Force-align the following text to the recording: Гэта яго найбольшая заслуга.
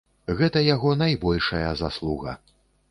Гэта 0.39 0.63
яго 0.75 0.95
найбольшая 1.03 1.69
заслуга. 1.87 2.39